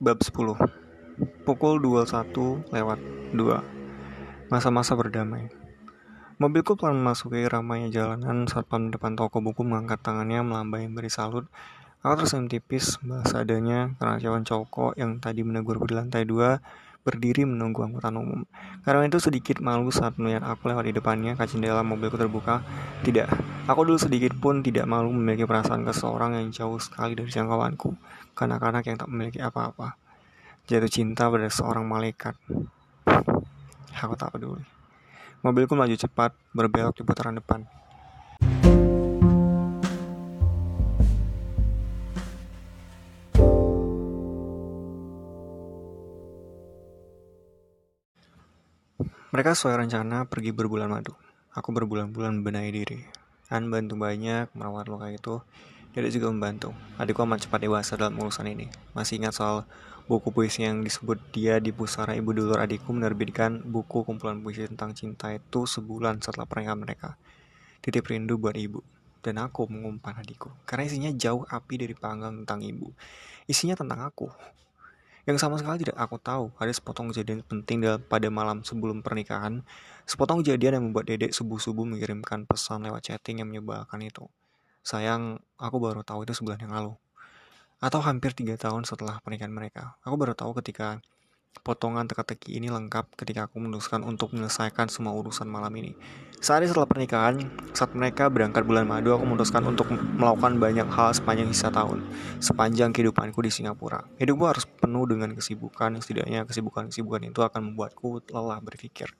[0.00, 0.56] Bab 10
[1.44, 2.98] Pukul 21 lewat
[3.36, 5.52] 2 Masa-masa berdamai.
[6.40, 11.52] Mobilku pelan memasuki ramainya jalanan saat pam depan toko buku mengangkat tangannya melambai beri salut.
[12.00, 16.64] Aku tersenyum tipis, bahasa adanya karena cowok yang tadi menegurku di lantai dua
[17.10, 18.46] berdiri menunggu angkutan umum.
[18.86, 22.62] Karena itu sedikit malu saat melihat aku lewat di depannya, kaca jendela mobilku terbuka.
[23.02, 23.26] Tidak,
[23.66, 28.20] aku dulu sedikit pun tidak malu memiliki perasaan ke seorang yang jauh sekali dari jangkauanku
[28.40, 30.00] kanak-kanak yang tak memiliki apa-apa.
[30.64, 32.32] Jatuh cinta pada seorang malaikat.
[34.00, 34.64] Aku tak peduli.
[35.44, 37.68] Mobilku maju cepat, berbelok di putaran depan.
[49.30, 51.14] Mereka sesuai rencana pergi berbulan madu.
[51.54, 52.98] Aku berbulan-bulan membenahi diri.
[53.46, 55.38] An bantu banyak merawat luka itu
[55.90, 56.70] Dedek juga membantu.
[57.02, 58.70] Adikku amat cepat dewasa dalam urusan ini.
[58.94, 59.66] Masih ingat soal
[60.06, 64.94] buku puisi yang disebut dia di pusara ibu dulur adikku menerbitkan buku kumpulan puisi tentang
[64.94, 67.18] cinta itu sebulan setelah pernikahan mereka.
[67.82, 68.86] Titip rindu buat ibu.
[69.18, 70.54] Dan aku mengumpan adikku.
[70.62, 72.94] Karena isinya jauh api dari panggang tentang ibu.
[73.50, 74.30] Isinya tentang aku.
[75.30, 79.62] Yang sama sekali tidak aku tahu ada sepotong kejadian penting dalam pada malam sebelum pernikahan.
[80.02, 84.26] Sepotong kejadian yang membuat dedek subuh-subuh mengirimkan pesan lewat chatting yang menyebalkan itu.
[84.82, 86.98] Sayang, aku baru tahu itu sebulan yang lalu.
[87.78, 89.94] Atau hampir tiga tahun setelah pernikahan mereka.
[90.02, 90.98] Aku baru tahu ketika
[91.60, 95.92] potongan teka-teki ini lengkap ketika aku memutuskan untuk menyelesaikan semua urusan malam ini.
[96.40, 101.52] Saat setelah pernikahan, saat mereka berangkat bulan madu, aku memutuskan untuk melakukan banyak hal sepanjang
[101.52, 102.00] sisa tahun,
[102.40, 104.08] sepanjang kehidupanku di Singapura.
[104.16, 109.12] Hidupku harus penuh dengan kesibukan, setidaknya kesibukan-kesibukan itu akan membuatku lelah berpikir.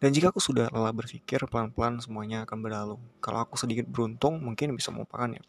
[0.00, 2.96] Dan jika aku sudah lelah berpikir, pelan-pelan semuanya akan berlalu.
[3.20, 5.44] Kalau aku sedikit beruntung, mungkin bisa melupakannya.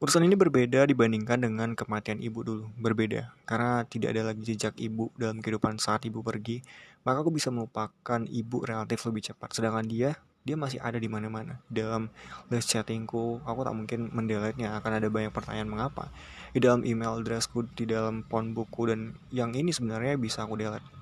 [0.00, 2.72] Urusan ini berbeda dibandingkan dengan kematian ibu dulu.
[2.80, 6.64] Berbeda, karena tidak ada lagi jejak ibu dalam kehidupan saat ibu pergi,
[7.04, 9.52] maka aku bisa melupakan ibu relatif lebih cepat.
[9.52, 11.60] Sedangkan dia, dia masih ada di mana-mana.
[11.68, 12.08] Dalam
[12.48, 16.08] list chattingku, aku tak mungkin mendeletnya, akan ada banyak pertanyaan mengapa.
[16.56, 21.00] Di dalam email addressku, di dalam phone buku, dan yang ini sebenarnya bisa aku delete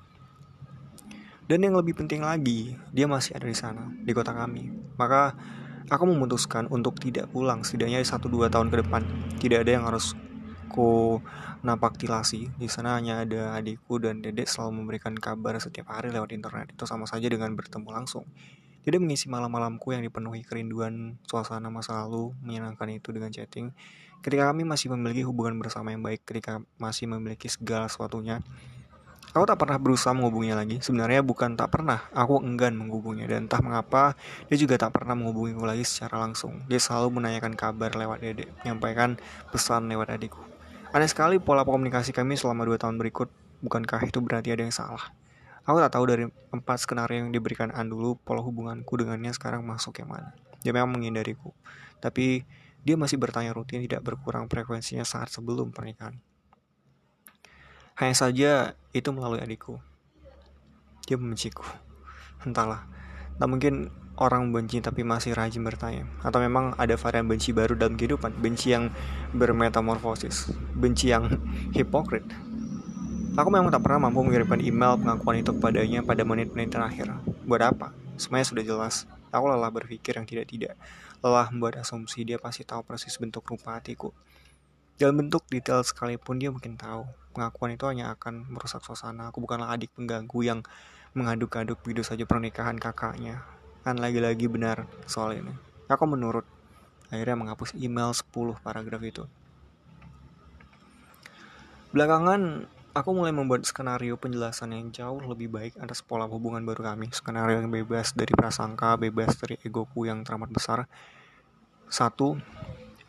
[1.48, 4.68] dan yang lebih penting lagi, dia masih ada di sana, di kota kami.
[5.00, 5.32] Maka
[5.88, 9.02] aku memutuskan untuk tidak pulang setidaknya 1-2 tahun ke depan.
[9.40, 10.12] Tidak ada yang harus
[10.68, 11.18] ku
[11.64, 12.52] nampak tilasi.
[12.54, 16.70] Di sana hanya ada adikku dan dedek selalu memberikan kabar setiap hari lewat internet.
[16.76, 18.28] Itu sama saja dengan bertemu langsung.
[18.84, 23.74] Tidak mengisi malam-malamku yang dipenuhi kerinduan suasana masa lalu, menyenangkan itu dengan chatting.
[24.24, 28.40] Ketika kami masih memiliki hubungan bersama yang baik, ketika masih memiliki segala sesuatunya,
[29.38, 30.82] Aku tak pernah berusaha menghubunginya lagi.
[30.82, 33.30] Sebenarnya bukan tak pernah, aku enggan menghubunginya.
[33.30, 34.18] Dan entah mengapa,
[34.50, 36.66] dia juga tak pernah menghubungiku lagi secara langsung.
[36.66, 39.14] Dia selalu menanyakan kabar lewat dedek, menyampaikan
[39.54, 40.42] pesan lewat adikku.
[40.90, 43.30] Aneh sekali pola komunikasi kami selama dua tahun berikut.
[43.62, 45.14] Bukankah itu berarti ada yang salah?
[45.62, 50.02] Aku tak tahu dari empat skenario yang diberikan An dulu, pola hubunganku dengannya sekarang masuk
[50.02, 50.34] yang mana.
[50.66, 51.54] Dia memang menghindariku.
[52.02, 52.42] Tapi
[52.82, 56.18] dia masih bertanya rutin tidak berkurang frekuensinya saat sebelum pernikahan.
[57.98, 59.82] Hanya saja itu melalui adikku.
[61.10, 61.66] Dia membenciku.
[62.46, 62.86] Entahlah.
[63.42, 66.06] Tak mungkin orang membenci tapi masih rajin bertanya.
[66.22, 68.38] Atau memang ada varian benci baru dalam kehidupan.
[68.38, 68.94] Benci yang
[69.34, 70.54] bermetamorfosis.
[70.78, 71.26] Benci yang
[71.76, 72.22] hipokrit.
[73.34, 77.10] Aku memang tak pernah mampu mengirimkan email pengakuan itu kepadanya pada menit-menit terakhir.
[77.50, 77.90] Buat apa?
[78.14, 79.10] Semuanya sudah jelas.
[79.34, 80.78] Aku lelah berpikir yang tidak-tidak.
[81.18, 84.14] Lelah membuat asumsi dia pasti tahu persis bentuk rupa hatiku.
[84.98, 87.06] Dalam bentuk detail sekalipun dia mungkin tahu.
[87.38, 89.30] Pengakuan itu hanya akan merusak suasana.
[89.30, 90.66] Aku bukanlah adik pengganggu yang
[91.14, 93.46] mengaduk-aduk video saja pernikahan kakaknya.
[93.86, 95.54] Kan lagi-lagi benar soal ini.
[95.86, 96.42] Aku menurut.
[97.14, 99.22] Akhirnya menghapus email 10 paragraf itu.
[101.94, 107.14] Belakangan, aku mulai membuat skenario penjelasan yang jauh lebih baik atas pola hubungan baru kami.
[107.14, 110.90] Skenario yang bebas dari prasangka, bebas dari egoku yang teramat besar.
[111.86, 112.34] Satu,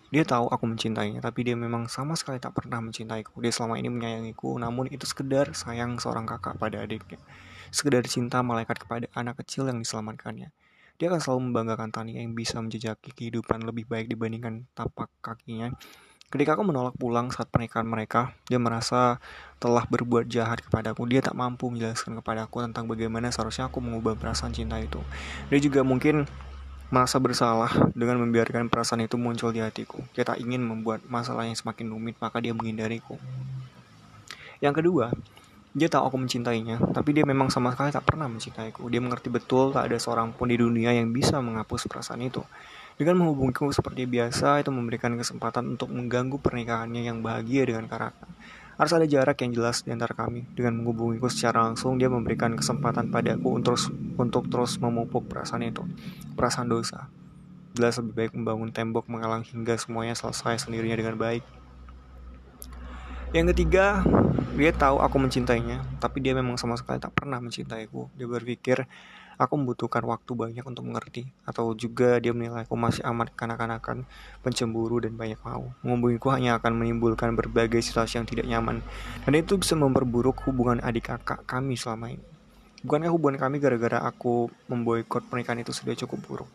[0.09, 3.37] dia tahu aku mencintainya, tapi dia memang sama sekali tak pernah mencintaiku.
[3.45, 7.21] Dia selama ini menyayangiku, namun itu sekedar sayang seorang kakak pada adiknya.
[7.69, 10.49] Sekedar cinta malaikat kepada anak kecil yang diselamatkannya.
[10.99, 15.71] Dia akan selalu membanggakan Tani yang bisa menjejaki kehidupan lebih baik dibandingkan tapak kakinya.
[16.29, 19.17] Ketika aku menolak pulang saat pernikahan mereka, dia merasa
[19.57, 21.05] telah berbuat jahat kepadaku.
[21.09, 25.01] Dia tak mampu menjelaskan kepadaku tentang bagaimana seharusnya aku mengubah perasaan cinta itu.
[25.49, 26.29] Dia juga mungkin
[26.89, 30.01] merasa bersalah dengan membiarkan perasaan itu muncul di hatiku.
[30.17, 33.21] Dia tak ingin membuat masalah yang semakin rumit, maka dia menghindariku.
[34.57, 35.13] Yang kedua,
[35.69, 38.89] dia tahu aku mencintainya, tapi dia memang sama sekali tak pernah mencintaiku.
[38.89, 42.41] Dia mengerti betul tak ada seorang pun di dunia yang bisa menghapus perasaan itu.
[42.97, 48.27] Dengan menghubungiku seperti biasa, itu memberikan kesempatan untuk mengganggu pernikahannya yang bahagia dengan karakter.
[48.79, 50.47] Harus ada jarak yang jelas di antara kami.
[50.55, 53.75] Dengan menghubungiku secara langsung, dia memberikan kesempatan padaku untuk,
[54.15, 55.83] untuk terus memupuk perasaan itu.
[56.39, 57.11] Perasaan dosa.
[57.75, 61.43] Jelas lebih baik membangun tembok menghalang hingga semuanya selesai sendirinya dengan baik.
[63.35, 63.99] Yang ketiga,
[64.55, 68.07] dia tahu aku mencintainya, tapi dia memang sama sekali tak pernah mencintaiku.
[68.15, 68.87] Dia berpikir
[69.39, 74.03] Aku membutuhkan waktu banyak untuk mengerti, atau juga dia menilai aku masih amat kanak-kanakan,
[74.43, 75.71] pencemburu, dan banyak mau.
[75.79, 78.83] Menghubungiku hanya akan menimbulkan berbagai situasi yang tidak nyaman,
[79.23, 82.27] dan itu bisa memperburuk hubungan adik kakak kami selama ini.
[82.83, 86.49] Bukankah hubungan kami gara-gara aku memboikot pernikahan itu sudah cukup buruk?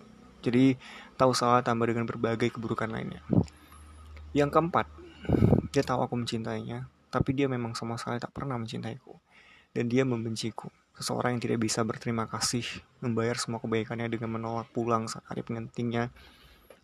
[0.44, 0.76] Jadi,
[1.16, 3.24] tahu salah tambah dengan berbagai keburukan lainnya.
[4.36, 4.84] Yang keempat,
[5.72, 9.16] dia tahu aku mencintainya, tapi dia memang sama sekali tak pernah mencintaiku.
[9.72, 10.68] Dan dia membenciku.
[10.94, 12.62] Seseorang yang tidak bisa berterima kasih,
[13.02, 16.14] membayar semua kebaikannya dengan menolak pulang saat hari pengentingnya.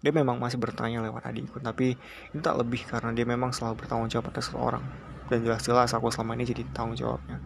[0.03, 1.95] Dia memang masih bertanya lewat adikku, tapi
[2.35, 4.85] itu tak lebih karena dia memang selalu bertanggung jawab pada seseorang.
[5.31, 7.39] Dan jelas-jelas aku selama ini jadi tanggung jawabnya.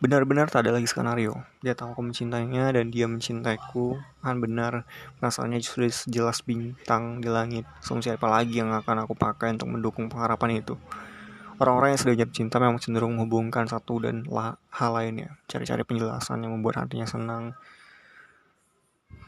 [0.00, 1.44] Benar-benar tak ada lagi skenario.
[1.60, 4.00] Dia tahu aku mencintainya dan dia mencintaiku.
[4.24, 4.88] Kan benar,
[5.20, 7.68] perasaannya sudah sejelas bintang di langit.
[7.84, 10.80] Asumsi apa lagi yang akan aku pakai untuk mendukung pengharapan itu?
[11.60, 14.24] Orang-orang yang sudah jatuh cinta memang cenderung menghubungkan satu dan
[14.72, 15.36] hal lainnya.
[15.44, 17.52] Cari-cari penjelasan yang membuat hatinya senang.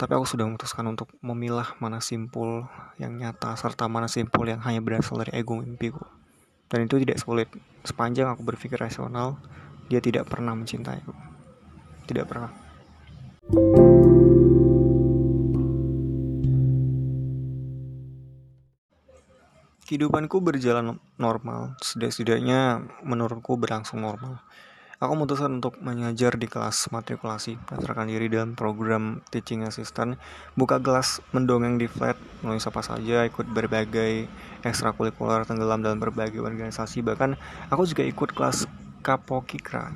[0.00, 2.64] Tapi aku sudah memutuskan untuk memilah mana simpul
[2.96, 6.00] yang nyata serta mana simpul yang hanya berasal dari ego mimpiku.
[6.72, 7.52] Dan itu tidak sulit.
[7.84, 9.36] Sepanjang aku berpikir rasional,
[9.92, 11.12] dia tidak pernah mencintaiku.
[12.08, 12.48] Tidak pernah.
[19.84, 24.40] Kehidupanku berjalan normal, setidaknya menurutku berlangsung normal.
[25.02, 30.16] Aku memutuskan untuk mengajar di kelas matrikulasi, mendaftarkan diri dalam program teaching assistant,
[30.56, 34.30] buka kelas mendongeng di flat, menulis apa saja, ikut berbagai
[34.62, 37.36] ekstrakurikuler, tenggelam dalam berbagai organisasi, bahkan
[37.68, 38.70] aku juga ikut kelas
[39.02, 39.92] Kapokikra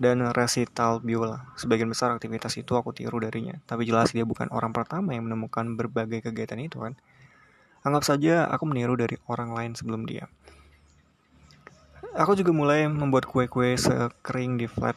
[0.00, 1.44] dan resital biola.
[1.60, 5.76] Sebagian besar aktivitas itu aku tiru darinya, tapi jelas dia bukan orang pertama yang menemukan
[5.76, 6.96] berbagai kegiatan itu kan.
[7.84, 10.24] Anggap saja aku meniru dari orang lain sebelum dia.
[12.16, 14.96] Aku juga mulai membuat kue-kue sekering di flat.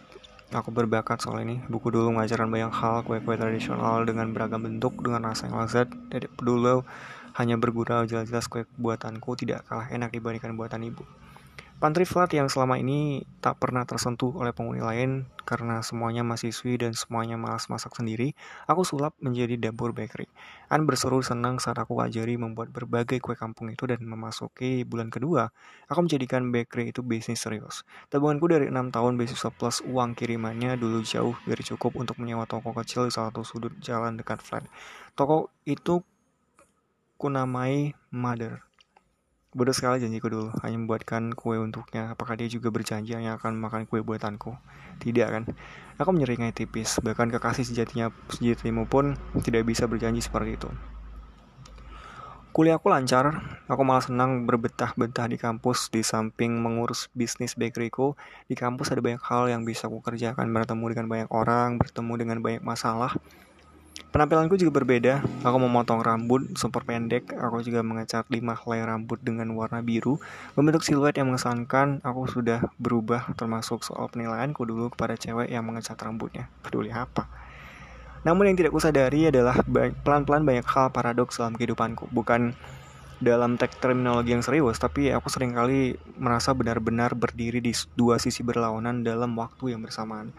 [0.56, 1.60] Aku berbakat soal ini.
[1.68, 5.92] Buku dulu mengajarkan banyak hal kue-kue tradisional dengan beragam bentuk, dengan rasa yang lezat.
[6.10, 6.82] Dari dulu
[7.36, 11.04] hanya bergurau jelas-jelas kue buatanku tidak kalah enak dibandingkan buatan ibu.
[11.84, 16.96] Pantry flat yang selama ini tak pernah tersentuh oleh penghuni lain karena semuanya mahasiswi dan
[16.96, 18.40] semuanya malas masak sendiri,
[18.72, 20.32] aku sulap menjadi dapur bakery.
[20.72, 25.52] An berseru senang saat aku ajari membuat berbagai kue kampung itu dan memasuki bulan kedua,
[25.92, 27.84] aku menjadikan bakery itu bisnis serius.
[28.08, 32.72] Tabunganku dari enam tahun beasiswa plus uang kirimannya dulu jauh dari cukup untuk menyewa toko
[32.72, 34.64] kecil di salah satu sudut jalan dekat flat.
[35.20, 36.00] Toko itu
[37.20, 38.64] kunamai Mother
[39.54, 42.10] Bodoh sekali janjiku dulu, hanya membuatkan kue untuknya.
[42.10, 44.58] Apakah dia juga berjanji hanya akan makan kue buatanku?
[44.98, 45.46] Tidak kan?
[46.02, 49.14] Aku menyeringai tipis, bahkan kekasih sejatinya sejatimu pun
[49.46, 50.70] tidak bisa berjanji seperti itu.
[52.54, 58.14] Kuliahku lancar, aku malah senang berbetah-betah di kampus di samping mengurus bisnis bakeryku.
[58.46, 62.38] Di kampus ada banyak hal yang bisa aku kerjakan, bertemu dengan banyak orang, bertemu dengan
[62.46, 63.18] banyak masalah,
[64.14, 65.26] Penampilanku juga berbeda.
[65.42, 67.34] Aku memotong rambut super pendek.
[67.34, 70.22] Aku juga mengecat lima helai rambut dengan warna biru.
[70.54, 71.98] Membentuk siluet yang mengesankan.
[72.06, 76.46] Aku sudah berubah termasuk soal penilaianku dulu kepada cewek yang mengecat rambutnya.
[76.62, 77.26] Peduli apa?
[78.22, 79.58] Namun yang tidak kusadari adalah
[80.06, 82.06] pelan-pelan banyak hal paradoks dalam kehidupanku.
[82.14, 82.54] Bukan
[83.18, 88.46] dalam teks terminologi yang serius, tapi aku sering kali merasa benar-benar berdiri di dua sisi
[88.46, 90.30] berlawanan dalam waktu yang bersamaan.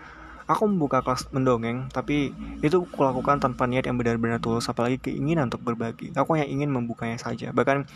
[0.44, 5.64] Aku membuka kelas mendongeng, tapi itu kulakukan tanpa niat yang benar-benar tulus, apalagi keinginan untuk
[5.64, 6.12] berbagi.
[6.12, 7.48] Aku hanya ingin membukanya saja.
[7.48, 7.88] Bahkan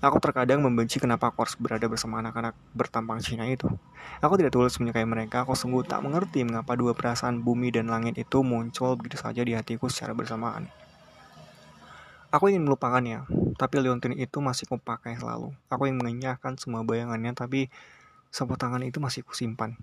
[0.00, 3.68] Aku terkadang membenci kenapa aku harus berada bersama anak-anak bertampang Cina itu.
[4.24, 8.16] Aku tidak tulus menyukai mereka, aku sungguh tak mengerti mengapa dua perasaan bumi dan langit
[8.16, 10.72] itu muncul begitu saja di hatiku secara bersamaan.
[12.32, 13.28] Aku ingin melupakannya,
[13.60, 15.52] tapi leontin itu masih kupakai selalu.
[15.68, 17.68] Aku ingin mengenyahkan semua bayangannya, tapi
[18.32, 19.76] sapu tangan itu masih kusimpan.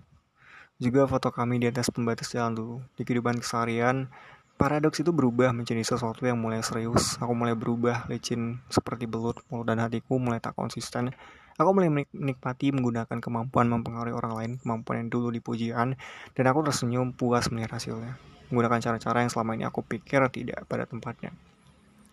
[0.78, 2.76] Juga foto kami di atas pembatas jalan dulu.
[2.94, 4.06] Di kehidupan keseharian,
[4.54, 7.18] paradoks itu berubah menjadi sesuatu yang mulai serius.
[7.18, 11.10] Aku mulai berubah licin seperti belut, mulut dan hatiku mulai tak konsisten.
[11.58, 15.98] Aku mulai menikmati menggunakan kemampuan mempengaruhi orang lain, kemampuan yang dulu dipujian,
[16.38, 18.14] dan aku tersenyum puas melihat hasilnya.
[18.54, 21.34] Menggunakan cara-cara yang selama ini aku pikir tidak pada tempatnya.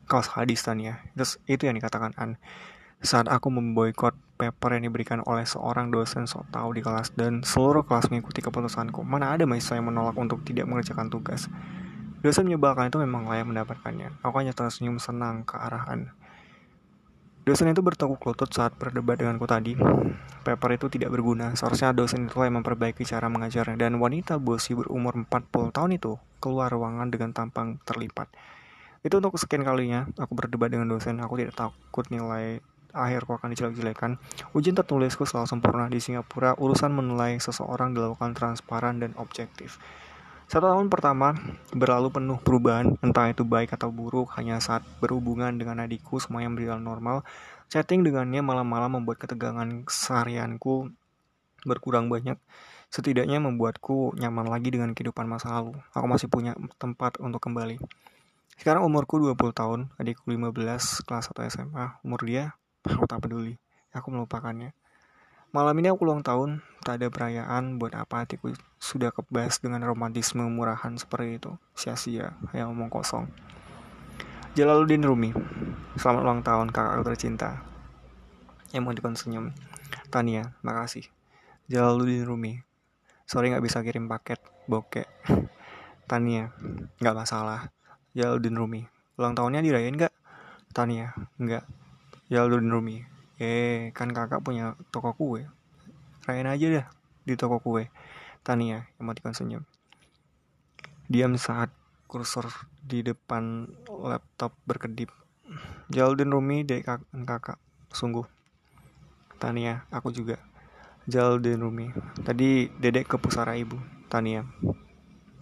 [0.10, 2.42] Kaos hadis ya, terus itu yang dikatakan An
[3.06, 7.88] saat aku memboikot paper yang diberikan oleh seorang dosen sok tahu di kelas dan seluruh
[7.88, 9.02] kelas mengikuti keputusanku.
[9.08, 11.48] Mana ada mahasiswa yang menolak untuk tidak mengerjakan tugas.
[12.20, 14.20] Dosen menyebalkan itu memang layak mendapatkannya.
[14.26, 16.12] Aku hanya tersenyum senang ke arahan.
[17.46, 19.78] Dosen itu bertekuk lutut saat berdebat denganku tadi.
[20.42, 21.54] Paper itu tidak berguna.
[21.54, 23.78] Seharusnya dosen itu yang memperbaiki cara mengajarnya.
[23.78, 28.34] Dan wanita bosi berumur 40 tahun itu keluar ruangan dengan tampang terlipat.
[29.06, 31.22] Itu untuk sekian kalinya aku berdebat dengan dosen.
[31.22, 32.66] Aku tidak takut nilai
[32.96, 34.16] akhirku akan dijelek-jelekan.
[34.56, 36.56] Ujian tertulisku selalu sempurna di Singapura.
[36.56, 39.78] Urusan menilai seseorang dilakukan transparan dan objektif.
[40.46, 41.34] Satu tahun pertama
[41.74, 46.86] berlalu penuh perubahan, entah itu baik atau buruk, hanya saat berhubungan dengan adikku semuanya berjalan
[46.86, 47.18] normal.
[47.66, 50.94] Chatting dengannya malam-malam membuat ketegangan seharianku
[51.66, 52.38] berkurang banyak.
[52.94, 55.74] Setidaknya membuatku nyaman lagi dengan kehidupan masa lalu.
[55.98, 57.82] Aku masih punya tempat untuk kembali.
[58.56, 62.00] Sekarang umurku 20 tahun, adikku 15, kelas 1 SMA.
[62.06, 62.56] Umur dia,
[62.94, 63.58] aku tak peduli.
[63.96, 64.78] Aku melupakannya.
[65.56, 70.44] Malam ini aku ulang tahun, tak ada perayaan, buat apa hatiku sudah kebas dengan romantisme
[70.44, 71.52] murahan seperti itu.
[71.72, 73.32] Sia-sia, yang ngomong kosong.
[74.52, 75.32] Jalaluddin Rumi,
[75.96, 77.64] selamat ulang tahun kakakku tercinta.
[78.76, 79.56] Emoticon senyum.
[80.12, 81.08] Tania, makasih.
[81.72, 82.60] Jalaluddin Rumi,
[83.24, 85.08] sorry gak bisa kirim paket, bokek.
[86.12, 86.52] Tania,
[87.00, 87.72] gak masalah.
[88.12, 88.84] Jalaluddin Rumi,
[89.16, 90.12] ulang tahunnya dirayain gak?
[90.76, 91.64] Tania, enggak.
[92.26, 92.98] Jalaluddin Rumi,
[93.36, 95.44] Eh, kan kakak punya toko kue.
[96.24, 96.88] Rayain aja dah
[97.28, 97.92] di toko kue.
[98.42, 99.64] Tania, emoticon senyum.
[101.06, 101.70] Diam saat
[102.10, 102.48] kursor
[102.82, 105.14] di depan laptop berkedip.
[105.92, 107.60] Jaldin Rumi, dek kak kakak.
[107.94, 108.26] Sungguh.
[109.38, 110.42] Tania, aku juga.
[111.06, 111.94] Jaldin Rumi.
[112.26, 113.78] Tadi dedek ke pusara ibu.
[114.10, 114.42] Tania.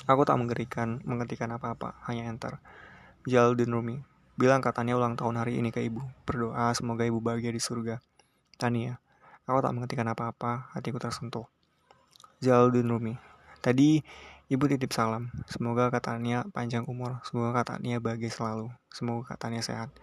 [0.04, 2.60] Aku tak mengerikan, mengetikkan apa-apa, hanya enter.
[3.24, 4.04] Jaldin Rumi.
[4.34, 6.02] Bilang katanya ulang tahun hari ini ke ibu.
[6.26, 8.02] Berdoa semoga ibu bahagia di surga.
[8.58, 8.98] Tania,
[9.46, 11.46] aku tak mengertikan apa-apa, hatiku tersentuh.
[12.42, 13.14] Jaldun Rumi,
[13.62, 14.02] tadi
[14.50, 15.30] ibu titip salam.
[15.46, 19.94] Semoga katanya panjang umur, semoga katanya bahagia selalu, semoga katanya sehat.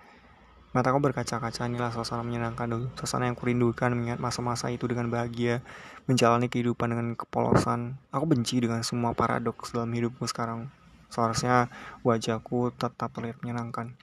[0.70, 5.66] Mataku berkaca-kaca inilah suasana menyenangkan dulu, suasana yang kurindukan mengingat masa-masa itu dengan bahagia,
[6.06, 7.98] menjalani kehidupan dengan kepolosan.
[8.14, 10.70] Aku benci dengan semua paradoks dalam hidupku sekarang.
[11.10, 11.66] Seharusnya
[12.06, 13.98] wajahku tetap terlihat menyenangkan.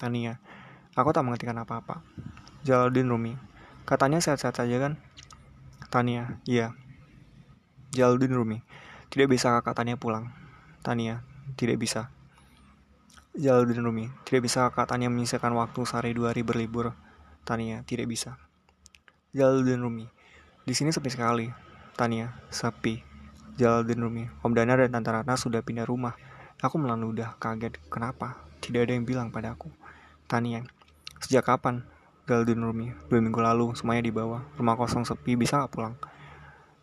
[0.00, 0.40] Tania.
[0.96, 2.00] Aku tak mengertikan apa-apa.
[2.64, 3.36] Jalaluddin Rumi.
[3.84, 4.96] Katanya sehat-sehat saja kan?
[5.92, 6.40] Tania.
[6.48, 6.72] Iya.
[7.92, 8.64] Jalaluddin Rumi.
[9.12, 10.32] Tidak bisa kakak Tania pulang.
[10.80, 11.20] Tania.
[11.52, 12.08] Tidak bisa.
[13.36, 14.08] Jalaluddin Rumi.
[14.24, 16.96] Tidak bisa kakak Tania menyisihkan waktu sehari dua hari berlibur.
[17.44, 17.84] Tania.
[17.84, 18.40] Tidak bisa.
[19.36, 20.08] Jalaluddin Rumi.
[20.64, 21.44] Di sini sepi sekali.
[21.92, 22.40] Tania.
[22.48, 23.04] Sepi.
[23.60, 24.24] Jalaluddin Rumi.
[24.40, 26.16] Om Dana dan Tante Ratna sudah pindah rumah.
[26.64, 27.76] Aku melaludah kaget.
[27.92, 28.49] Kenapa?
[28.60, 29.72] Tidak ada yang bilang padaku.
[30.28, 30.62] Tania.
[31.18, 31.82] Sejak kapan?
[32.28, 32.94] Galdun Rumi.
[33.10, 34.46] Dua minggu lalu, semuanya di bawah.
[34.54, 35.94] Rumah kosong sepi, bisa gak pulang?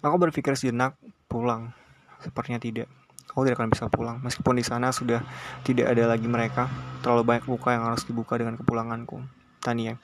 [0.03, 0.99] Aku berpikir sejenak,
[1.31, 1.71] pulang.
[2.19, 2.91] Sepertinya tidak.
[3.31, 4.17] Aku tidak akan bisa pulang.
[4.25, 5.23] Meskipun di sana sudah
[5.63, 6.67] tidak ada lagi mereka,
[7.05, 9.23] terlalu banyak buka yang harus dibuka dengan kepulanganku.
[9.61, 9.95] Tania.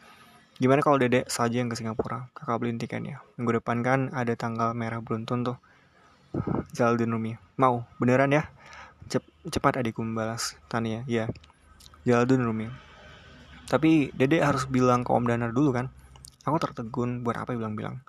[0.61, 2.29] Gimana kalau dedek saja yang ke Singapura?
[2.37, 3.25] Kakak beliin tiketnya.
[3.35, 5.57] Minggu depan kan ada tanggal merah beruntun tuh.
[6.71, 7.35] Zaldin Rumi.
[7.57, 8.49] Mau, beneran ya?
[9.09, 10.55] Cep cepat adikku membalas.
[10.69, 11.29] Tania, ya.
[12.03, 12.67] Zaldin Rumi.
[13.67, 15.87] Tapi dede harus bilang ke Om Danar dulu kan.
[16.43, 18.03] Aku tertegun buat apa bilang-bilang.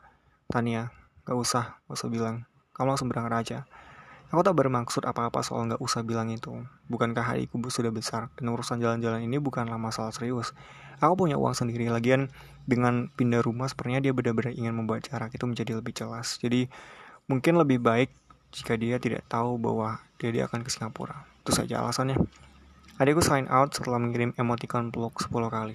[0.50, 0.90] Tania,
[1.22, 2.44] gak usah, gak usah bilang.
[2.74, 3.58] Kamu langsung berangkat aja.
[4.34, 6.50] Aku tak bermaksud apa-apa soal gak usah bilang itu.
[6.90, 10.50] Bukankah hariku sudah besar dan urusan jalan-jalan ini bukanlah masalah serius.
[10.98, 11.86] Aku punya uang sendiri.
[11.86, 12.34] Lagian
[12.66, 16.42] dengan pindah rumah sepertinya dia benar-benar ingin membuat jarak itu menjadi lebih jelas.
[16.42, 16.66] Jadi
[17.30, 18.10] mungkin lebih baik
[18.50, 21.26] jika dia tidak tahu bahwa dia, dia akan ke Singapura.
[21.46, 22.18] Itu saja alasannya.
[22.94, 25.74] Adikku sign out setelah mengirim emoticon peluk 10 kali.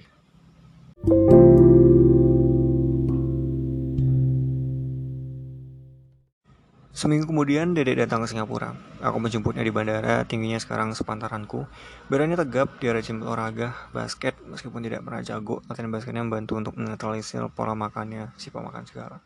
[6.96, 8.72] Seminggu kemudian, Dede datang ke Singapura.
[9.04, 11.68] Aku menjemputnya di bandara, tingginya sekarang sepantaranku.
[12.08, 17.44] Badannya tegap, dia rajin olahraga, basket, meskipun tidak pernah jago, latihan basketnya membantu untuk menetralisir
[17.52, 19.20] pola makannya, si pemakan segala.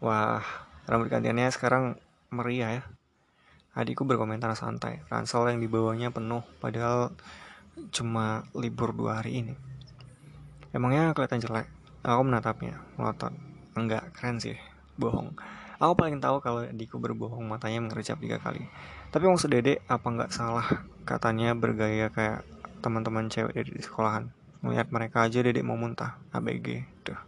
[0.00, 0.40] Wah,
[0.88, 2.00] rambut gantiannya sekarang
[2.32, 2.82] meriah ya.
[3.72, 5.00] Adikku berkomentar santai.
[5.08, 7.16] Ransel yang dibawanya penuh, padahal
[7.88, 9.54] cuma libur dua hari ini.
[10.76, 11.68] Emangnya kelihatan jelek?
[12.04, 13.32] Aku menatapnya, melotot.
[13.72, 14.60] Enggak, keren sih.
[15.00, 15.32] Bohong.
[15.80, 18.68] Aku paling tahu kalau adikku berbohong matanya mengerjap tiga kali.
[19.08, 22.46] Tapi maksud dede apa nggak salah katanya bergaya kayak
[22.84, 24.28] teman-teman cewek dari sekolahan.
[24.60, 26.20] Melihat mereka aja dedek mau muntah.
[26.30, 26.86] ABG.
[27.02, 27.18] Tuh.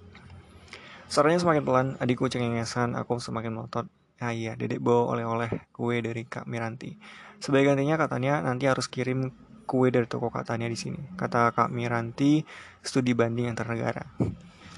[1.08, 3.88] Suaranya semakin pelan, adikku cengengesan, aku semakin melotot.
[4.24, 6.96] Ah iya, dedek bawa oleh-oleh kue dari Kak Miranti.
[7.44, 9.28] Sebagai gantinya katanya nanti harus kirim
[9.68, 10.96] kue dari toko katanya di sini.
[11.12, 12.40] Kata Kak Miranti,
[12.80, 14.00] studi banding antar negara.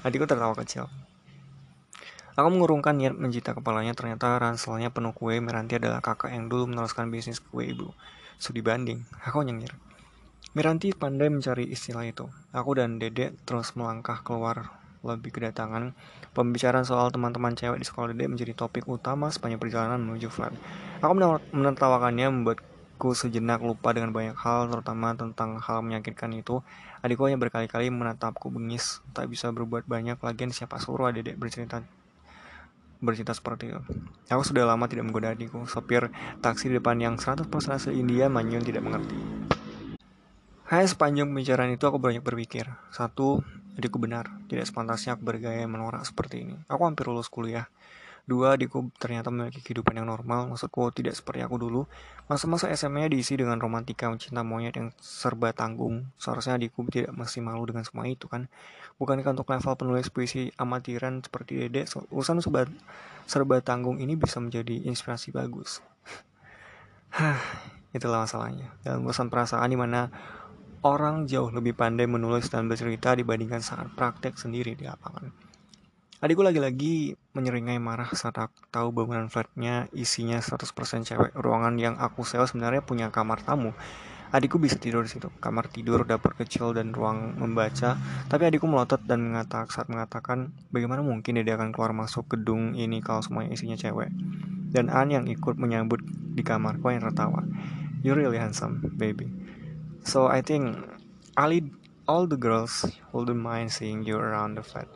[0.03, 0.91] Adikku tertawa kecil.
[2.35, 7.07] Aku mengurungkan niat mencita kepalanya ternyata ranselnya penuh kue Miranti adalah kakak yang dulu meneruskan
[7.07, 7.95] bisnis kue ibu.
[8.35, 9.79] Studi banding, aku nyengir.
[10.59, 12.27] Miranti pandai mencari istilah itu.
[12.51, 14.75] Aku dan Dedek terus melangkah keluar
[15.15, 15.95] lebih kedatangan.
[16.35, 20.51] Pembicaraan soal teman-teman cewek di sekolah Dedek menjadi topik utama sepanjang perjalanan menuju flat.
[20.99, 21.15] Aku
[21.55, 26.59] menertawakannya membuatku sejenak lupa dengan banyak hal, terutama tentang hal menyakitkan itu.
[26.99, 30.19] Adikku hanya berkali-kali menatapku bengis, tak bisa berbuat banyak.
[30.19, 31.85] Lagian siapa suruh Dedek bercerita
[32.97, 33.81] bercerita seperti itu.
[34.33, 35.69] Aku sudah lama tidak menggoda adikku.
[35.69, 36.09] Sopir
[36.41, 39.17] taksi di depan yang 100% asli India Manyun tidak mengerti.
[40.67, 42.67] Hai sepanjang pembicaraan itu aku banyak berpikir.
[42.91, 43.39] Satu,
[43.77, 44.27] adikku benar.
[44.49, 46.57] Tidak sepantasnya aku bergaya menorak seperti ini.
[46.67, 47.69] Aku hampir lulus kuliah.
[48.27, 50.51] Dua, adikku ternyata memiliki kehidupan yang normal.
[50.51, 51.87] Maksudku tidak seperti aku dulu.
[52.27, 56.11] Masa-masa SMA diisi dengan romantika cinta monyet yang serba tanggung.
[56.19, 58.51] Seharusnya adikku tidak masih malu dengan semua itu kan.
[58.99, 62.67] Bukankah untuk level penulis puisi amatiran seperti Dede, urusan serba,
[63.23, 65.79] serba tanggung ini bisa menjadi inspirasi bagus.
[67.15, 67.39] Hah,
[67.95, 68.75] itulah masalahnya.
[68.83, 70.11] Dalam urusan perasaan di mana
[70.87, 75.27] orang jauh lebih pandai menulis dan bercerita dibandingkan saat praktek sendiri di lapangan.
[76.17, 81.31] Adikku lagi-lagi menyeringai marah saat tahu bangunan flatnya isinya 100% cewek.
[81.37, 83.69] Ruangan yang aku sewa sebenarnya punya kamar tamu.
[84.33, 85.29] Adikku bisa tidur di situ.
[85.37, 87.95] Kamar tidur, dapur kecil, dan ruang membaca.
[88.27, 92.99] Tapi adikku melotot dan mengatakan saat mengatakan, bagaimana mungkin dia akan keluar masuk gedung ini
[92.99, 94.09] kalau semuanya isinya cewek.
[94.73, 96.01] Dan An yang ikut menyambut
[96.33, 97.45] di kamarku yang tertawa.
[98.01, 99.46] You really handsome, baby.
[100.07, 100.79] So I think
[102.07, 104.87] all the girls wouldn't mind seeing you around the flat.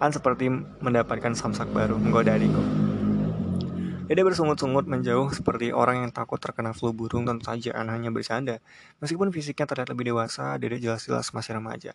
[0.00, 0.48] An seperti
[0.80, 2.64] mendapatkan samsak baru menggoda adikku.
[4.08, 8.56] Dede bersungut-sungut menjauh seperti orang yang takut terkena flu burung tentu saja An hanya bercanda.
[9.04, 11.92] Meskipun fisiknya terlihat lebih dewasa, Dede jelas-jelas masih remaja.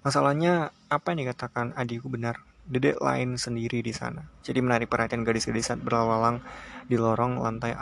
[0.00, 2.40] Masalahnya, apa yang dikatakan adikku benar.
[2.64, 4.24] Dede lain sendiri di sana.
[4.40, 6.40] Jadi menarik perhatian gadis-gadis saat berlalang
[6.88, 7.76] di lorong lantai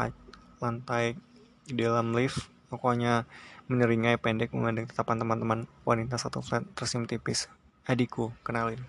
[0.58, 1.14] lantai
[1.62, 2.42] di dalam lift.
[2.66, 3.22] Pokoknya
[3.70, 7.46] menyeringai pendek memandang tatapan teman-teman wanita satu flat tersenyum tipis.
[7.86, 8.82] Adikku, kenalin.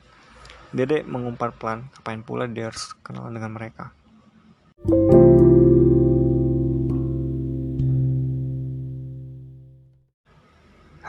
[0.73, 3.93] Dede mengumpat pelan, ngapain pula dia harus kenalan dengan mereka.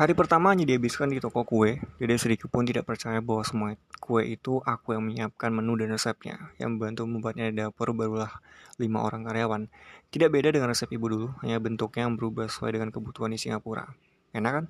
[0.03, 4.59] Hari pertamanya dihabiskan di toko kue, Dede sedikit pun tidak percaya bahwa semua kue itu
[4.59, 6.51] aku yang menyiapkan menu dan resepnya.
[6.59, 8.43] Yang membantu membuatnya di dapur barulah
[8.83, 9.71] lima orang karyawan.
[10.11, 13.95] Tidak beda dengan resep ibu dulu, hanya bentuknya yang berubah sesuai dengan kebutuhan di Singapura.
[14.35, 14.65] Enak kan?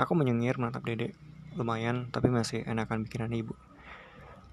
[0.00, 1.12] Aku menyengir menatap Dede.
[1.52, 3.52] Lumayan, tapi masih enakan bikinan ibu.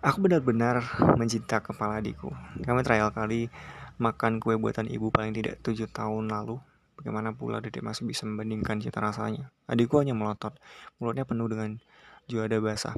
[0.03, 0.83] Aku benar-benar
[1.15, 2.27] mencinta kepala adikku.
[2.67, 3.47] Kami trial kali
[3.95, 6.59] makan kue buatan ibu paling tidak tujuh tahun lalu.
[6.99, 9.55] Bagaimana pula dedek masih bisa membandingkan cita rasanya.
[9.71, 10.59] Adikku hanya melotot,
[10.99, 11.79] mulutnya penuh dengan
[12.27, 12.91] juada basah.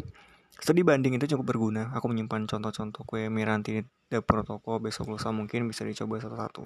[0.58, 1.94] Studi banding itu cukup berguna.
[1.94, 4.82] Aku menyimpan contoh-contoh kue miranti di dapur toko.
[4.82, 6.66] Besok lusa mungkin bisa dicoba satu-satu.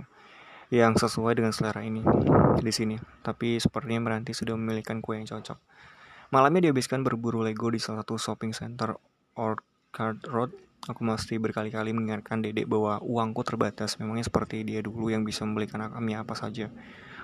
[0.72, 2.02] Yang sesuai dengan selera ini
[2.64, 2.96] di sini.
[3.22, 5.60] Tapi sepertinya Miranti sudah memilihkan kue yang cocok.
[6.34, 8.98] Malamnya dihabiskan berburu Lego di salah satu shopping center
[9.38, 9.62] or
[9.96, 10.52] Card Road,
[10.92, 13.96] aku mesti berkali-kali mengingatkan dedek bahwa uangku terbatas.
[13.96, 16.68] Memangnya seperti dia dulu yang bisa membelikan kami apa saja.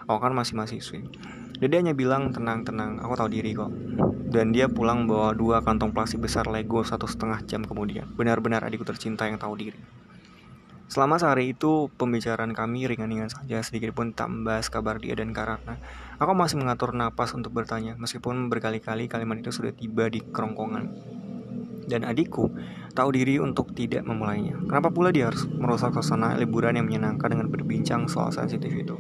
[0.05, 1.05] Aku kan masih mahasiswi.
[1.61, 3.69] Dede hanya bilang tenang-tenang, aku tahu diri kok.
[4.31, 8.09] Dan dia pulang bawa dua kantong plastik besar Lego satu setengah jam kemudian.
[8.17, 9.77] Benar-benar adikku tercinta yang tahu diri.
[10.91, 15.79] Selama sehari itu, pembicaraan kami ringan-ringan saja, sedikit pun tak membahas kabar dia dan Karana.
[16.19, 20.91] Aku masih mengatur napas untuk bertanya, meskipun berkali-kali kalimat itu sudah tiba di kerongkongan
[21.91, 22.47] dan adikku
[22.95, 24.55] tahu diri untuk tidak memulainya.
[24.67, 28.95] Kenapa pula dia harus merusak suasana liburan yang menyenangkan dengan berbincang soal sensitif itu?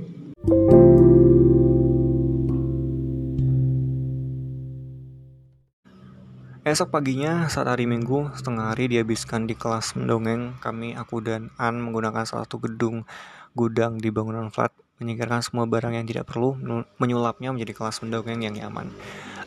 [6.71, 11.83] Esok paginya, saat hari Minggu, setengah hari dihabiskan di kelas mendongeng, kami, aku dan An
[11.83, 13.03] menggunakan salah satu gedung
[13.51, 14.71] gudang di bangunan flat
[15.03, 16.55] menyingkirkan semua barang yang tidak perlu,
[16.95, 18.87] menyulapnya menjadi kelas mendongeng yang nyaman.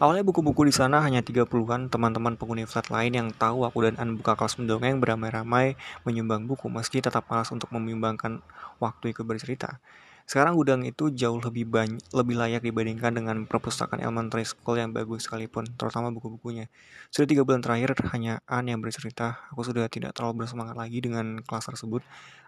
[0.04, 4.20] Awalnya buku-buku di sana hanya 30-an teman-teman penghuni flat lain yang tahu aku dan An
[4.20, 8.44] buka kelas mendongeng beramai-ramai menyumbang buku meski tetap malas untuk menyumbangkan
[8.84, 9.80] waktu ikut bercerita.
[10.24, 15.28] Sekarang gudang itu jauh lebih banyak, lebih layak dibandingkan dengan perpustakaan elementary school yang bagus
[15.28, 16.72] sekalipun, terutama buku-bukunya.
[17.12, 21.44] Sudah tiga bulan terakhir hanya An yang bercerita, aku sudah tidak terlalu bersemangat lagi dengan
[21.44, 22.00] kelas tersebut.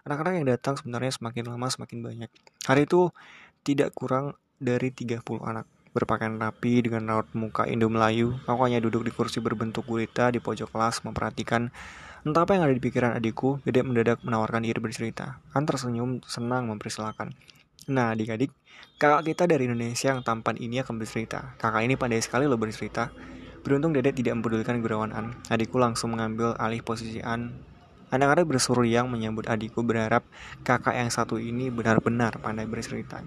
[0.09, 2.29] Anak-anak yang datang sebenarnya semakin lama semakin banyak.
[2.65, 3.13] Hari itu
[3.61, 8.37] tidak kurang dari 30 anak berpakaian rapi dengan raut muka Indo Melayu.
[8.45, 11.73] Aku hanya duduk di kursi berbentuk gurita di pojok kelas memperhatikan
[12.21, 13.65] entah apa yang ada di pikiran adikku.
[13.65, 15.41] Dedek mendadak menawarkan diri bercerita.
[15.57, 17.56] An tersenyum senang mempersilahkan.
[17.87, 18.51] Nah adik-adik,
[18.99, 21.55] kakak kita dari Indonesia yang tampan ini akan bercerita.
[21.55, 23.15] Kakak ini pandai sekali loh bercerita.
[23.63, 25.39] Beruntung Dedek tidak mempedulikan gurauan An.
[25.47, 27.55] Adikku langsung mengambil alih posisi An.
[28.11, 30.27] Anak-anak berseru yang menyambut adikku berharap
[30.67, 33.23] kakak yang satu ini benar-benar pandai bercerita.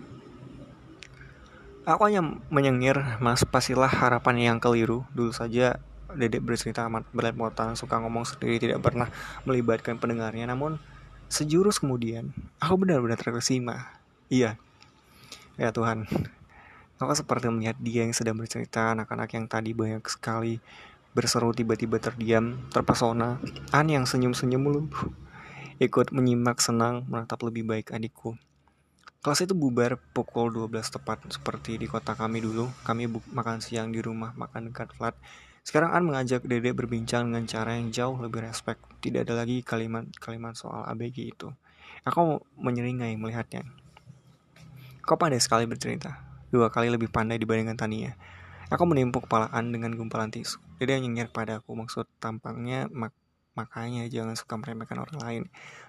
[1.89, 2.21] Aku hanya
[2.53, 5.09] menyengir, mas pastilah harapan yang keliru.
[5.17, 5.81] Dulu saja
[6.13, 9.09] Dedek bercerita amat belepotan, suka ngomong sendiri, tidak pernah
[9.49, 10.45] melibatkan pendengarnya.
[10.45, 10.77] Namun
[11.33, 14.00] sejurus kemudian, aku benar-benar terkesima.
[14.31, 14.55] Iya,
[15.59, 16.07] ya Tuhan.
[17.03, 20.63] Aku seperti melihat dia yang sedang bercerita, anak-anak yang tadi banyak sekali
[21.11, 23.43] berseru tiba-tiba terdiam, terpesona.
[23.75, 24.83] An yang senyum-senyum mulu.
[25.83, 28.39] Ikut menyimak senang menatap lebih baik adikku.
[29.19, 32.71] Kelas itu bubar pukul 12 tepat seperti di kota kami dulu.
[32.87, 35.19] Kami makan siang di rumah makan dekat flat.
[35.67, 38.79] Sekarang An mengajak Dede berbincang dengan cara yang jauh lebih respect.
[39.03, 41.51] Tidak ada lagi kalimat-kalimat soal ABG itu.
[42.07, 43.80] Aku menyeringai melihatnya.
[45.05, 46.21] Kau pandai sekali bercerita.
[46.51, 48.15] Dua kali lebih pandai dibandingkan Tania.
[48.71, 50.63] Aku menimpuk kepala An dengan gumpalan tisu.
[50.79, 53.11] Dede nyengir padaku maksud tampangnya mak
[53.59, 55.43] makanya jangan suka meremehkan orang lain.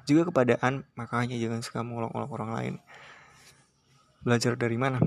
[0.10, 2.74] Juga kepada An, makanya jangan suka mengolok-olok orang lain.
[4.26, 4.98] Belajar dari mana?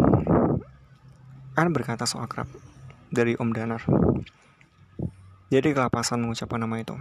[1.55, 2.49] An berkata soal kerap
[3.11, 3.83] dari Om Danar.
[5.51, 6.99] Jadi kelapasan mengucapkan nama itu.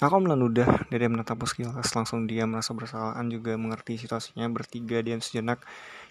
[0.00, 3.20] Aku melenudah, Dede menatap sekilas, langsung dia merasa bersalah.
[3.28, 5.60] Juga mengerti situasinya, bertiga diam sejenak.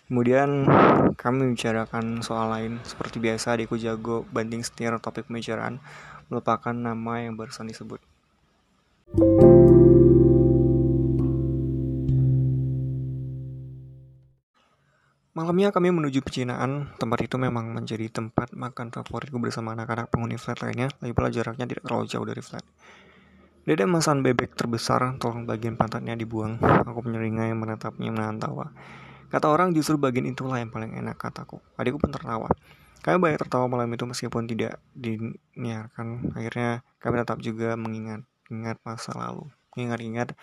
[0.05, 0.69] Kemudian
[1.17, 2.77] kami membicarakan soal lain.
[2.85, 5.81] Seperti biasa, adikku jago banding setir topik pembicaraan,
[6.29, 7.97] melupakan nama yang barusan disebut.
[15.33, 16.93] Malamnya kami menuju pecinaan.
[17.01, 20.93] Tempat itu memang menjadi tempat makan favoritku bersama anak-anak penghuni flat lainnya.
[21.01, 22.61] Lagi pula jaraknya tidak terlalu jauh dari flat.
[23.69, 26.57] Dede memesan bebek terbesar, tolong bagian pantatnya dibuang.
[26.89, 28.73] Aku menyeringai menatapnya menahan tawa.
[29.29, 31.61] Kata orang justru bagian itulah yang paling enak kataku.
[31.77, 32.49] Adikku pun tertawa.
[33.05, 36.33] Kami banyak tertawa malam itu meskipun tidak diniarkan.
[36.33, 39.45] Akhirnya kami tetap juga mengingat ingat masa lalu.
[39.77, 40.33] Ingat-ingat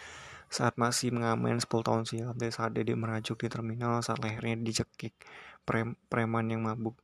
[0.46, 5.18] saat masih mengamen 10 tahun silam dari saat Dede merajuk di terminal saat lehernya dicekik
[5.66, 6.94] pre preman yang mabuk.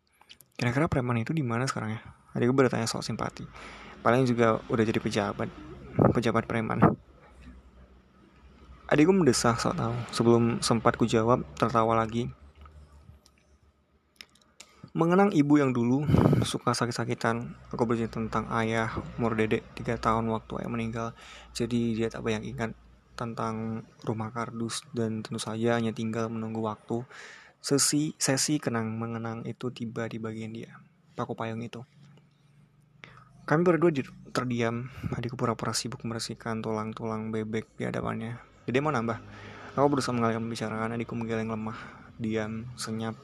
[0.55, 2.01] Kira-kira preman itu di mana sekarang ya?
[2.39, 3.43] Adikku bertanya soal simpati.
[4.07, 5.51] Paling juga udah jadi pejabat,
[6.13, 6.81] pejabat preman.
[8.89, 9.97] Adikku mendesah saat tahu.
[10.13, 12.29] Sebelum sempat ku jawab, tertawa lagi.
[14.93, 16.05] Mengenang ibu yang dulu
[16.45, 21.09] suka sakit-sakitan, aku bercerita tentang ayah umur dedek 3 tahun waktu ayah meninggal.
[21.57, 22.77] Jadi dia tak banyak ingat
[23.17, 27.05] tentang rumah kardus dan tentu saja hanya tinggal menunggu waktu
[27.63, 30.83] sesi sesi kenang mengenang itu tiba di bagian dia
[31.15, 31.85] paku payung itu
[33.47, 33.95] kami berdua
[34.33, 34.89] terdiam.
[35.13, 38.41] Adikku pura-pura sibuk membersihkan tulang-tulang bebek di hadapannya.
[38.67, 39.21] Jadi mau nambah.
[39.77, 41.79] Aku berusaha mengalihkan pembicaraan adikku menggeleng lemah
[42.17, 43.15] diam senyap.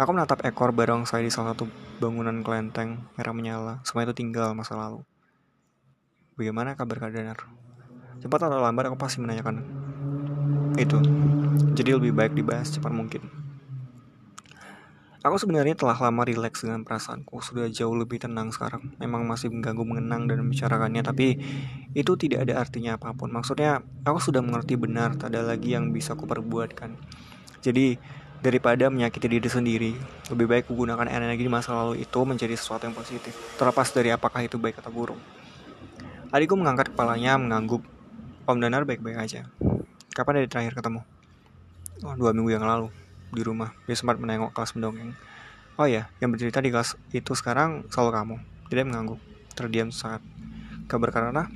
[0.00, 1.66] Aku menatap ekor barong saya di salah satu
[2.02, 3.74] bangunan kelenteng merah menyala.
[3.86, 5.02] Semua itu tinggal masa lalu.
[6.34, 7.38] Bagaimana kabar Kak Danar?
[8.24, 9.60] cepat atau lambat aku pasti menanyakan
[10.80, 10.96] itu.
[11.76, 13.43] Jadi lebih baik dibahas cepat mungkin
[15.24, 18.92] Aku sebenarnya telah lama rileks dengan perasaanku, sudah jauh lebih tenang sekarang.
[19.00, 21.40] Memang masih mengganggu mengenang dan membicarakannya, tapi
[21.96, 23.32] itu tidak ada artinya apa pun.
[23.32, 27.00] Maksudnya, aku sudah mengerti benar, tak ada lagi yang bisa aku perbuatkan.
[27.64, 27.96] Jadi,
[28.44, 29.92] daripada menyakiti diri sendiri,
[30.28, 34.44] lebih baik gunakan energi di masa lalu itu menjadi sesuatu yang positif, terlepas dari apakah
[34.44, 35.16] itu baik atau buruk.
[36.36, 37.80] Adikku mengangkat kepalanya, mengangguk,
[38.44, 39.48] Om Danar baik-baik aja.
[40.12, 41.00] Kapan dari terakhir ketemu?
[42.04, 42.92] Oh, dua minggu yang lalu
[43.34, 43.74] di rumah.
[43.84, 45.12] Dia sempat menengok kelas mendongeng.
[45.74, 48.36] Oh ya, yang bercerita di kelas itu sekarang selalu kamu.
[48.70, 49.20] Tidak mengangguk,
[49.58, 50.22] terdiam saat.
[50.86, 51.50] Kabar karena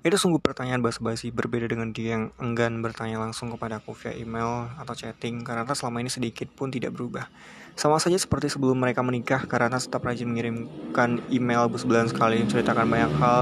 [0.00, 4.72] itu sungguh pertanyaan basa-basi berbeda dengan dia yang enggan bertanya langsung kepada aku via email
[4.80, 7.28] atau chatting karena selama ini sedikit pun tidak berubah.
[7.76, 13.12] Sama saja seperti sebelum mereka menikah karena tetap rajin mengirimkan email sebulan sekali menceritakan banyak
[13.20, 13.40] hal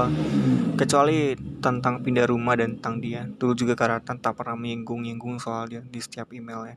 [0.75, 3.23] kecuali tentang pindah rumah dan tentang dia.
[3.23, 6.75] Dulu juga karena tak pernah menyinggung-nyinggung soal dia di setiap emailnya.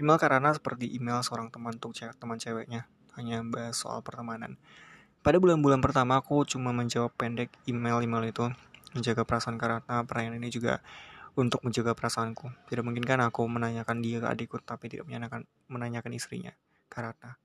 [0.00, 2.88] Email karena seperti email seorang teman untuk cewek, teman ceweknya,
[3.20, 4.56] hanya bahas soal pertemanan.
[5.20, 8.46] Pada bulan-bulan pertama aku cuma menjawab pendek email-email itu
[8.96, 10.80] menjaga perasaan karena perayaan ini juga
[11.38, 12.50] untuk menjaga perasaanku.
[12.66, 16.52] Tidak mungkin kan aku menanyakan dia ke adikku tapi tidak menanyakan, menanyakan istrinya,
[16.90, 17.38] Karata.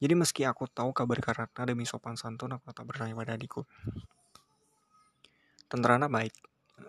[0.00, 3.68] Jadi meski aku tahu kabar Karata demi sopan santun, aku tetap bertanya pada adikku.
[5.68, 6.32] Tenterana baik.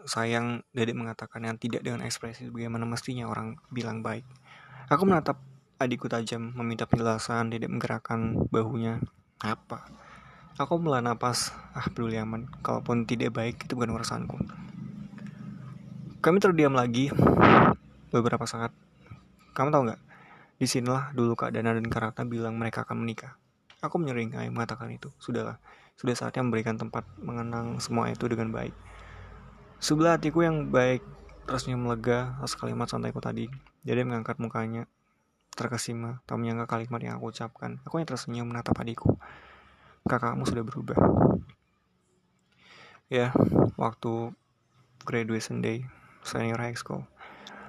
[0.08, 4.24] Sayang, Dedek mengatakan yang tidak dengan ekspresi bagaimana mestinya orang bilang baik.
[4.88, 5.44] Aku menatap
[5.84, 9.04] adikku tajam, meminta penjelasan, Dedek menggerakkan bahunya.
[9.44, 9.92] Apa?
[10.60, 12.52] Aku melah napas, ah peduli aman.
[12.60, 14.36] Kalaupun tidak baik, itu bukan urusanku.
[16.20, 17.08] Kami terdiam lagi
[18.12, 18.76] beberapa saat.
[19.56, 20.02] Kamu tahu nggak?
[20.60, 23.40] Di sinilah dulu Kak Dana dan Karata bilang mereka akan menikah.
[23.82, 25.10] Aku menyeringai mengatakan itu.
[25.18, 25.58] Sudahlah,
[25.98, 28.76] sudah saatnya memberikan tempat mengenang semua itu dengan baik.
[29.82, 31.02] Sebelah hatiku yang baik
[31.50, 33.50] terusnya melega atas kalimat santaiku tadi.
[33.88, 34.86] Jadi mengangkat mukanya.
[35.52, 37.84] terkesima, tak menyangka kalimat yang aku ucapkan.
[37.84, 39.20] Aku yang tersenyum menatap adikku.
[40.06, 40.98] Kakakmu sudah berubah.
[43.12, 43.36] Ya,
[43.76, 44.32] waktu
[45.04, 45.84] graduation day,
[46.24, 47.04] senior high school.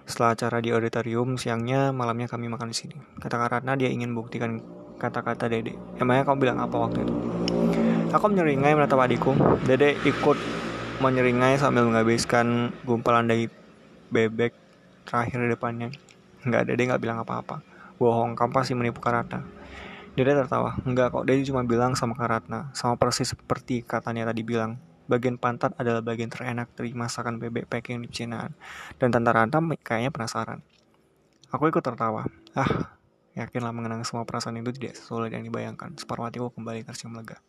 [0.06, 2.96] Setelah acara di auditorium, siangnya, malamnya kami makan di sini.
[3.18, 4.62] Kata karena dia ingin buktikan
[4.98, 5.74] kata-kata Dede.
[5.98, 7.14] Emangnya kamu bilang apa waktu itu?
[8.14, 9.34] Aku menyeringai menatap adikku.
[9.66, 10.38] Dede ikut
[11.02, 13.50] menyeringai sambil menghabiskan gumpalan daging
[14.12, 14.54] bebek
[15.08, 15.88] terakhir di depannya.
[16.46, 17.62] Enggak, Dede nggak bilang apa-apa.
[17.98, 19.42] Bohong, kamu pasti menipu Karatna.
[20.12, 20.76] Dede tertawa.
[20.84, 22.68] Enggak kok, Dede cuma bilang sama Karatna.
[22.76, 24.76] Sama persis seperti katanya tadi bilang.
[25.08, 28.52] Bagian pantat adalah bagian terenak dari masakan bebek packing di Cinaan.
[29.00, 30.60] Dan Tante Ranta kayaknya penasaran.
[31.52, 32.24] Aku ikut tertawa.
[32.56, 32.96] Ah,
[33.32, 35.96] Yakinlah mengenang semua perasaan itu tidak sesuai yang dibayangkan.
[35.96, 37.40] Separuh hatiku kembali tersium lega.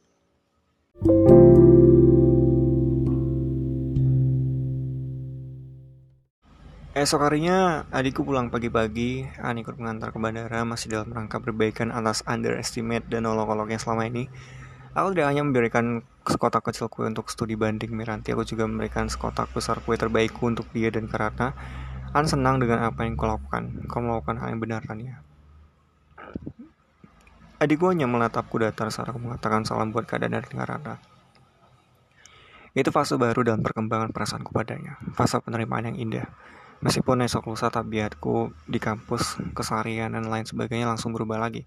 [6.93, 9.25] Esok harinya, adikku pulang pagi-pagi.
[9.41, 14.29] An ikut mengantar ke bandara masih dalam rangka perbaikan atas underestimate dan olok-oloknya selama ini.
[14.93, 19.49] Aku tidak hanya memberikan sekotak kecil kue untuk studi banding Miranti, aku juga memberikan sekotak
[19.57, 21.57] besar kue terbaikku untuk dia dan Karata.
[22.13, 23.89] An senang dengan apa yang kau lakukan.
[23.89, 25.17] Kau melakukan hal yang benar ya?
[27.57, 31.01] Adikku hanya menatapku datar saat aku mengatakan salam buat keadaan dari Rara.
[32.77, 36.29] Itu fase baru dalam perkembangan perasaanku padanya, fase penerimaan yang indah.
[36.83, 41.63] Meskipun esok lusa tabiatku di kampus, keseharian dan lain sebagainya langsung berubah lagi.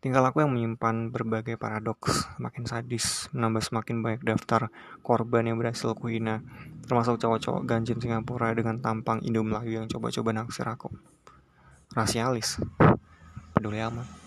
[0.00, 4.72] Tinggal aku yang menyimpan berbagai paradoks, makin sadis, menambah semakin banyak daftar
[5.04, 6.40] korban yang berhasil kuhina,
[6.88, 10.88] termasuk cowok-cowok ganjin Singapura dengan tampang Indo Melayu yang coba-coba naksir aku.
[11.92, 12.56] Rasialis,
[13.52, 14.25] peduli amat.